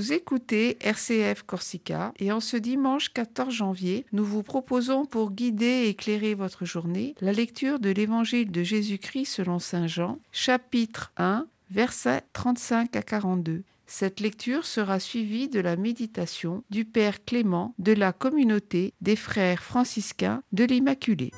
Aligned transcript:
Vous 0.00 0.14
écoutez 0.14 0.78
RCF 0.80 1.42
Corsica 1.42 2.14
et 2.18 2.32
en 2.32 2.40
ce 2.40 2.56
dimanche 2.56 3.12
14 3.12 3.52
janvier, 3.52 4.06
nous 4.12 4.24
vous 4.24 4.42
proposons 4.42 5.04
pour 5.04 5.30
guider 5.30 5.66
et 5.66 5.88
éclairer 5.90 6.32
votre 6.32 6.64
journée 6.64 7.14
la 7.20 7.34
lecture 7.34 7.78
de 7.78 7.90
l'Évangile 7.90 8.50
de 8.50 8.62
Jésus-Christ 8.62 9.26
selon 9.26 9.58
Saint 9.58 9.88
Jean, 9.88 10.18
chapitre 10.32 11.12
1, 11.18 11.46
versets 11.70 12.22
35 12.32 12.96
à 12.96 13.02
42. 13.02 13.62
Cette 13.86 14.20
lecture 14.20 14.64
sera 14.64 15.00
suivie 15.00 15.48
de 15.48 15.60
la 15.60 15.76
méditation 15.76 16.64
du 16.70 16.86
Père 16.86 17.22
Clément 17.22 17.74
de 17.78 17.92
la 17.92 18.14
communauté 18.14 18.94
des 19.02 19.16
frères 19.16 19.62
franciscains 19.62 20.42
de 20.52 20.64
l'Immaculée. 20.64 21.30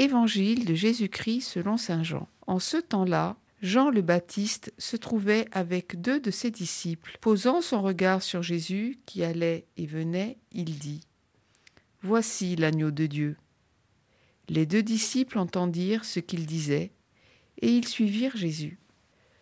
Évangile 0.00 0.64
de 0.64 0.72
Jésus-Christ 0.72 1.42
selon 1.42 1.76
Saint 1.76 2.02
Jean. 2.02 2.26
En 2.46 2.58
ce 2.58 2.78
temps-là, 2.78 3.36
Jean 3.60 3.90
le 3.90 4.00
Baptiste 4.00 4.72
se 4.78 4.96
trouvait 4.96 5.46
avec 5.52 6.00
deux 6.00 6.18
de 6.18 6.30
ses 6.30 6.50
disciples. 6.50 7.18
Posant 7.20 7.60
son 7.60 7.82
regard 7.82 8.22
sur 8.22 8.42
Jésus 8.42 8.98
qui 9.04 9.22
allait 9.22 9.66
et 9.76 9.84
venait, 9.84 10.38
il 10.52 10.78
dit 10.78 11.02
Voici 12.00 12.56
l'agneau 12.56 12.90
de 12.90 13.04
Dieu. 13.04 13.36
Les 14.48 14.64
deux 14.64 14.82
disciples 14.82 15.38
entendirent 15.38 16.06
ce 16.06 16.18
qu'il 16.18 16.46
disait, 16.46 16.92
et 17.60 17.68
ils 17.68 17.86
suivirent 17.86 18.38
Jésus. 18.38 18.78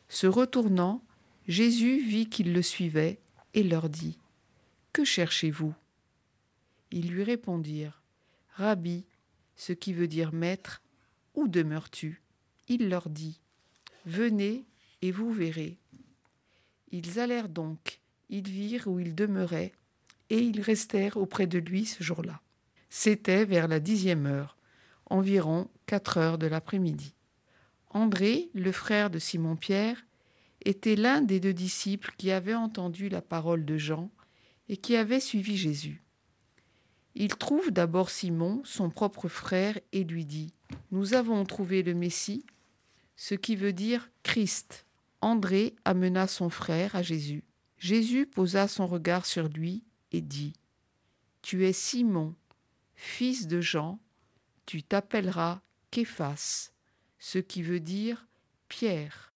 Se 0.09 0.27
retournant, 0.27 1.05
Jésus 1.47 2.01
vit 2.01 2.29
qu'ils 2.29 2.53
le 2.53 2.63
suivaient, 2.63 3.21
et 3.55 3.63
leur 3.63 3.89
dit 3.89 4.19
Que 4.93 5.05
cherchez-vous? 5.05 5.73
Ils 6.91 7.11
lui 7.11 7.23
répondirent 7.23 8.03
Rabbi, 8.57 9.05
ce 9.59 9.75
qui 9.75 9.93
veut 9.93 10.09
dire 10.09 10.33
maître, 10.33 10.81
où 11.35 11.49
demeures-tu? 11.49 12.23
Il 12.69 12.89
leur 12.89 13.11
dit 13.11 13.41
Venez 14.07 14.65
et 15.03 15.11
vous 15.11 15.31
verrez. 15.31 15.77
Ils 16.91 17.19
allèrent 17.19 17.51
donc, 17.51 18.01
ils 18.31 18.49
virent 18.49 18.87
où 18.87 18.99
il 18.99 19.15
demeurait, 19.15 19.73
et 20.31 20.39
ils 20.39 20.63
restèrent 20.63 21.19
auprès 21.19 21.47
de 21.47 21.59
lui 21.59 21.85
ce 21.85 22.03
jour-là. 22.03 22.41
C'était 22.89 23.45
vers 23.45 23.69
la 23.69 23.81
dixième 23.81 24.27
heure, 24.27 24.57
environ 25.07 25.69
quatre 25.85 26.17
heures 26.17 26.39
de 26.39 26.47
l'après-midi. 26.47 27.15
André, 27.91 28.51
le 28.55 28.73
frère 28.73 29.11
de 29.11 29.19
Simon-Pierre, 29.19 30.07
était 30.65 30.97
l'un 30.97 31.21
des 31.21 31.41
deux 31.41 31.55
disciples 31.55 32.13
qui 32.17 32.31
avaient 32.31 32.55
entendu 32.55 33.09
la 33.09 33.23
parole 33.23 33.65
de 33.65 33.77
Jean 33.77 34.11
et 34.69 34.77
qui 34.77 34.97
avaient 34.97 35.21
suivi 35.21 35.57
Jésus. 35.57 36.03
Il 37.15 37.37
trouve 37.37 37.71
d'abord 37.71 38.11
Simon, 38.11 38.63
son 38.65 38.91
propre 38.91 39.29
frère, 39.29 39.79
et 39.93 40.05
lui 40.05 40.25
dit 40.25 40.55
Nous 40.91 41.15
avons 41.15 41.45
trouvé 41.45 41.83
le 41.83 41.95
Messie, 41.95 42.45
ce 43.17 43.35
qui 43.35 43.57
veut 43.57 43.73
dire 43.73 44.11
Christ. 44.23 44.87
André 45.21 45.75
amena 45.85 46.29
son 46.29 46.49
frère 46.49 46.95
à 46.95 47.03
Jésus. 47.03 47.43
Jésus 47.79 48.27
posa 48.27 48.69
son 48.69 48.87
regard 48.87 49.27
sur 49.27 49.49
lui 49.49 49.85
et 50.13 50.21
dit 50.21 50.53
Tu 51.43 51.67
es 51.67 51.73
Simon, 51.73 52.35
fils 52.95 53.47
de 53.47 53.61
Jean, 53.61 53.99
tu 54.67 54.83
t'appelleras 54.83 55.61
Képhas, 55.91 56.73
ce 57.19 57.39
qui 57.39 57.63
veut 57.63 57.81
dire 57.81 58.27
Pierre. 58.69 59.28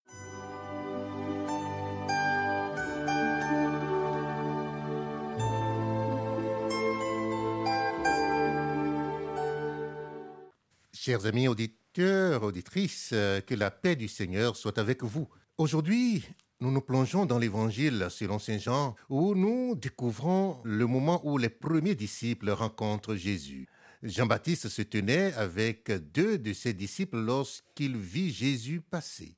Chers 11.04 11.26
amis 11.26 11.48
auditeurs, 11.48 12.44
auditrices, 12.44 13.10
euh, 13.12 13.40
que 13.40 13.56
la 13.56 13.72
paix 13.72 13.96
du 13.96 14.06
Seigneur 14.06 14.54
soit 14.54 14.78
avec 14.78 15.02
vous. 15.02 15.28
Aujourd'hui, 15.58 16.24
nous 16.60 16.70
nous 16.70 16.80
plongeons 16.80 17.26
dans 17.26 17.40
l'Évangile 17.40 18.06
selon 18.08 18.38
Saint 18.38 18.58
Jean, 18.58 18.94
où 19.08 19.34
nous 19.34 19.74
découvrons 19.74 20.60
le 20.62 20.86
moment 20.86 21.20
où 21.24 21.38
les 21.38 21.48
premiers 21.48 21.96
disciples 21.96 22.50
rencontrent 22.50 23.16
Jésus. 23.16 23.66
Jean-Baptiste 24.04 24.68
se 24.68 24.82
tenait 24.82 25.32
avec 25.32 25.90
deux 26.12 26.38
de 26.38 26.52
ses 26.52 26.72
disciples 26.72 27.18
lorsqu'il 27.18 27.96
vit 27.96 28.32
Jésus 28.32 28.80
passer. 28.80 29.34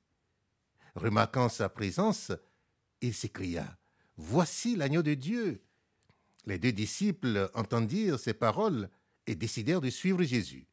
Remarquant 0.94 1.48
sa 1.48 1.70
présence, 1.70 2.30
il 3.00 3.14
s'écria 3.14 3.78
Voici 4.18 4.76
l'agneau 4.76 5.02
de 5.02 5.14
Dieu. 5.14 5.62
Les 6.44 6.58
deux 6.58 6.72
disciples 6.72 7.48
entendirent 7.54 8.20
ces 8.20 8.34
paroles 8.34 8.90
et 9.26 9.34
décidèrent 9.34 9.80
de 9.80 9.88
suivre 9.88 10.22
Jésus. 10.24 10.66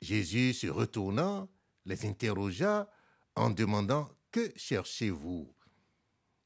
Jésus 0.00 0.54
se 0.54 0.66
retourna, 0.68 1.48
les 1.84 2.06
interrogea 2.06 2.90
en 3.34 3.50
demandant 3.50 4.10
Que 4.30 4.52
cherchez-vous? 4.56 5.54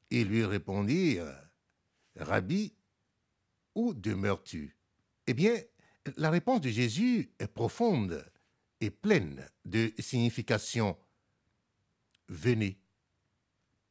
Ils 0.09 0.27
lui 0.27 0.45
répondirent 0.45 1.33
Rabbi, 2.15 2.73
où 3.75 3.93
demeures-tu? 3.93 4.77
Eh 5.27 5.33
bien, 5.33 5.55
la 6.17 6.29
réponse 6.29 6.61
de 6.61 6.69
Jésus 6.69 7.33
est 7.39 7.47
profonde 7.47 8.25
et 8.79 8.91
pleine 8.91 9.47
de 9.65 9.93
signification. 9.99 10.97
Venez 12.27 12.79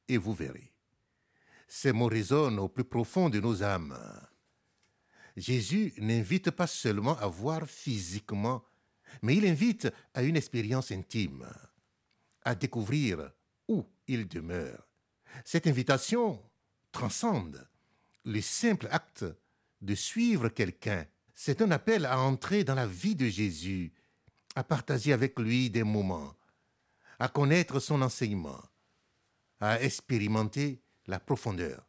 et 0.08 0.16
vous 0.16 0.34
verrez. 0.34 0.72
Ces 1.68 1.92
mots 1.92 2.08
résonnent 2.08 2.58
au 2.58 2.68
plus 2.68 2.84
profond 2.84 3.30
de 3.30 3.40
nos 3.40 3.62
âmes. 3.62 3.98
Jésus 5.36 5.94
n'invite 5.96 6.50
pas 6.50 6.66
seulement 6.66 7.16
à 7.18 7.26
voir 7.26 7.66
physiquement 7.66 8.62
mais 9.20 9.36
il 9.36 9.46
invite 9.46 9.88
à 10.14 10.22
une 10.22 10.36
expérience 10.36 10.90
intime, 10.90 11.46
à 12.44 12.54
découvrir 12.54 13.30
où 13.68 13.84
il 14.08 14.26
demeure. 14.26 14.88
Cette 15.44 15.66
invitation 15.66 16.42
transcende 16.90 17.66
le 18.24 18.40
simple 18.40 18.88
acte 18.90 19.24
de 19.80 19.94
suivre 19.94 20.48
quelqu'un. 20.48 21.06
C'est 21.34 21.62
un 21.62 21.70
appel 21.70 22.06
à 22.06 22.18
entrer 22.18 22.64
dans 22.64 22.74
la 22.74 22.86
vie 22.86 23.16
de 23.16 23.26
Jésus, 23.26 23.92
à 24.54 24.62
partager 24.62 25.12
avec 25.12 25.38
lui 25.38 25.70
des 25.70 25.82
moments, 25.82 26.36
à 27.18 27.28
connaître 27.28 27.80
son 27.80 28.02
enseignement, 28.02 28.62
à 29.60 29.80
expérimenter 29.82 30.82
la 31.06 31.18
profondeur 31.18 31.86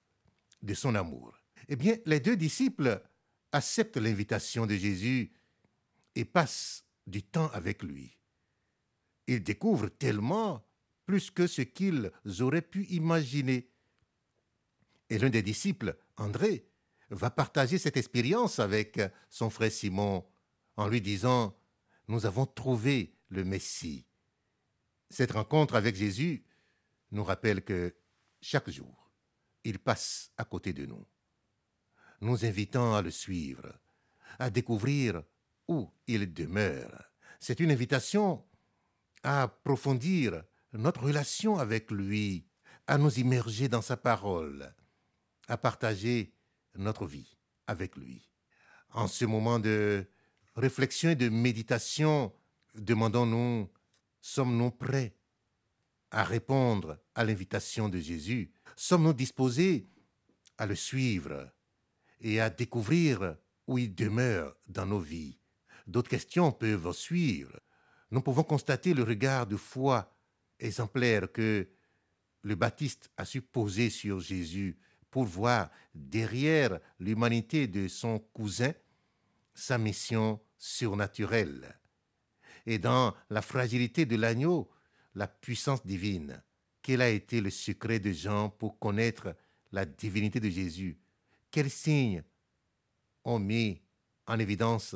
de 0.62 0.74
son 0.74 0.96
amour. 0.96 1.38
Eh 1.68 1.76
bien, 1.76 1.98
les 2.06 2.20
deux 2.20 2.36
disciples 2.36 3.02
acceptent 3.52 3.98
l'invitation 3.98 4.66
de 4.66 4.76
Jésus 4.76 5.32
et 6.16 6.26
passent 6.26 6.83
du 7.08 7.24
temps 7.24 7.50
avec 7.50 7.84
lui. 7.84 8.18
Ils 9.28 9.44
découvrent 9.44 9.90
tellement 9.90 10.66
plus 11.06 11.32
que 11.32 11.48
ce 11.48 11.62
qu'ils 11.62 12.12
auraient 12.40 12.62
pu 12.62 12.86
imaginer. 12.86 13.70
Et 15.10 15.18
l'un 15.18 15.30
des 15.30 15.42
disciples, 15.42 15.98
André, 16.18 16.68
va 17.10 17.30
partager 17.30 17.78
cette 17.78 17.98
expérience 17.98 18.60
avec 18.60 19.00
son 19.30 19.50
frère 19.50 19.72
Simon 19.72 20.26
en 20.78 20.88
lui 20.88 21.02
disant 21.02 21.56
Nous 22.08 22.26
avons 22.26 22.46
trouvé 22.46 23.16
le 23.30 23.44
Messie. 23.44 24.06
Cette 25.10 25.32
rencontre 25.32 25.76
avec 25.76 25.96
Jésus 25.96 26.46
nous 27.12 27.24
rappelle 27.24 27.64
que 27.64 27.96
chaque 28.42 28.70
jour, 28.70 29.12
il 29.64 29.80
passe 29.80 30.32
à 30.38 30.44
côté 30.44 30.74
de 30.74 30.86
nous, 30.86 31.06
nous 32.22 32.46
invitant 32.46 32.96
à 32.96 33.02
le 33.02 33.12
suivre, 33.12 33.80
à 34.40 34.50
découvrir 34.50 35.24
où 35.68 35.90
il 36.08 36.34
demeure. 36.34 37.12
C'est 37.40 37.60
une 37.60 37.72
invitation 37.72 38.44
à 39.24 39.44
approfondir 39.44 40.44
notre 40.74 41.04
relation 41.04 41.58
avec 41.58 41.92
lui, 41.92 42.48
à 42.88 42.98
nous 42.98 43.20
immerger 43.20 43.70
dans 43.70 43.82
sa 43.82 43.98
parole, 43.98 44.74
à 45.48 45.58
partager 45.58 46.34
notre 46.76 47.06
vie 47.06 47.38
avec 47.68 47.96
lui. 47.96 48.30
En 48.92 49.08
ce 49.08 49.26
moment 49.26 49.60
de 49.60 50.06
réflexion 50.56 51.12
et 51.12 51.16
de 51.16 51.30
méditation, 51.30 52.34
demandons-nous, 52.76 53.72
sommes-nous 54.22 54.72
prêts 54.72 55.16
à 56.12 56.24
répondre 56.24 57.00
à 57.16 57.24
l'invitation 57.24 57.90
de 57.90 58.00
Jésus? 58.00 58.52
Sommes-nous 58.76 59.14
disposés 59.14 59.90
à 60.58 60.66
le 60.66 60.76
suivre 60.76 61.52
et 62.22 62.40
à 62.40 62.50
découvrir 62.50 63.38
où 63.68 63.78
il 63.78 63.94
demeure 63.96 64.56
dans 64.68 64.86
nos 64.86 65.00
vies? 65.00 65.40
D'autres 65.88 66.10
questions 66.10 66.52
peuvent 66.52 66.92
suivre. 66.94 67.60
Nous 68.12 68.22
pouvons 68.22 68.44
constater 68.44 68.94
le 68.94 69.04
regard 69.04 69.48
de 69.48 69.58
foi 69.58 70.16
exemplaire 70.60 71.32
que 71.32 71.68
le 72.44 72.56
Baptiste 72.56 73.10
a 73.18 73.26
su 73.26 73.42
poser 73.42 73.90
sur 73.90 74.20
Jésus 74.20 74.78
pour 75.10 75.26
voir 75.26 75.70
derrière 75.94 76.80
l'humanité 77.00 77.68
de 77.68 77.88
son 77.88 78.20
cousin 78.20 78.74
sa 79.54 79.78
mission 79.78 80.42
surnaturelle. 80.58 81.80
Et 82.66 82.80
dans 82.80 83.14
la 83.30 83.42
fragilité 83.42 84.06
de 84.06 84.16
l'agneau, 84.16 84.70
la 85.16 85.28
puissance 85.28 85.86
divine. 85.86 86.42
Quel 86.82 87.02
a 87.02 87.10
été 87.10 87.42
le 87.42 87.50
secret 87.50 88.00
de 88.00 88.12
Jean 88.12 88.50
pour 88.50 88.80
connaître 88.80 89.36
la 89.72 89.86
divinité 89.86 90.40
de 90.40 90.50
Jésus? 90.50 91.00
Quels 91.52 91.70
signes 91.70 92.24
ont 93.24 93.40
mis 93.40 93.82
en 94.26 94.40
évidence 94.40 94.96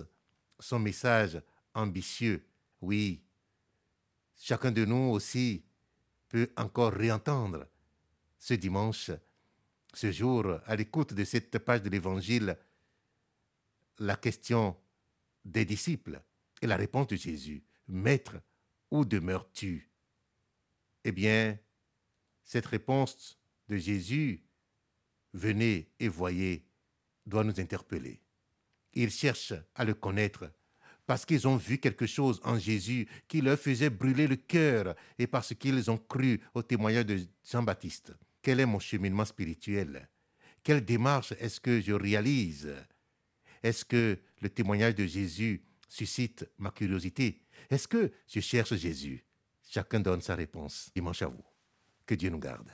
son 0.59 0.79
message 0.79 1.41
ambitieux. 1.73 2.45
Oui, 2.81 3.23
chacun 4.35 4.71
de 4.71 4.85
nous 4.85 5.11
aussi 5.11 5.63
peut 6.27 6.51
encore 6.57 6.93
réentendre 6.93 7.67
ce 8.37 8.53
dimanche, 8.53 9.11
ce 9.93 10.11
jour, 10.11 10.59
à 10.65 10.75
l'écoute 10.75 11.13
de 11.13 11.23
cette 11.23 11.57
page 11.59 11.81
de 11.81 11.89
l'Évangile, 11.89 12.57
la 13.99 14.15
question 14.15 14.77
des 15.43 15.65
disciples 15.65 16.21
et 16.61 16.67
la 16.67 16.75
réponse 16.75 17.07
de 17.07 17.15
Jésus. 17.15 17.63
Maître, 17.87 18.35
où 18.91 19.05
demeures-tu? 19.05 19.89
Eh 21.03 21.11
bien, 21.11 21.57
cette 22.43 22.65
réponse 22.65 23.39
de 23.67 23.77
Jésus, 23.77 24.43
venez 25.33 25.91
et 25.99 26.07
voyez, 26.07 26.65
doit 27.25 27.43
nous 27.43 27.59
interpeller. 27.59 28.21
Ils 28.99 29.11
cherchent 29.11 29.53
à 29.75 29.85
le 29.85 29.93
connaître 29.93 30.51
parce 31.05 31.23
qu'ils 31.23 31.47
ont 31.47 31.55
vu 31.55 31.77
quelque 31.77 32.07
chose 32.07 32.41
en 32.43 32.57
Jésus 32.57 33.07
qui 33.27 33.41
leur 33.41 33.59
faisait 33.59 33.91
brûler 33.91 34.25
le 34.25 34.37
cœur 34.37 34.95
et 35.19 35.27
parce 35.27 35.53
qu'ils 35.53 35.91
ont 35.91 35.99
cru 35.99 36.41
au 36.55 36.63
témoignage 36.63 37.05
de 37.05 37.19
Jean-Baptiste. 37.47 38.15
Quel 38.41 38.59
est 38.59 38.65
mon 38.65 38.79
cheminement 38.79 39.23
spirituel? 39.23 40.09
Quelle 40.63 40.83
démarche 40.83 41.31
est-ce 41.39 41.59
que 41.59 41.79
je 41.79 41.93
réalise? 41.93 42.73
Est-ce 43.61 43.85
que 43.85 44.17
le 44.41 44.49
témoignage 44.49 44.95
de 44.95 45.05
Jésus 45.05 45.61
suscite 45.87 46.49
ma 46.57 46.71
curiosité? 46.71 47.43
Est-ce 47.69 47.87
que 47.87 48.11
je 48.27 48.39
cherche 48.39 48.73
Jésus? 48.73 49.23
Chacun 49.69 49.99
donne 49.99 50.21
sa 50.21 50.33
réponse. 50.33 50.89
Dimanche 50.95 51.21
à 51.21 51.27
vous. 51.27 51.45
Que 52.07 52.15
Dieu 52.15 52.31
nous 52.31 52.39
garde. 52.39 52.71